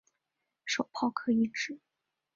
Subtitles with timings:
[0.65, 1.79] 手炮可以指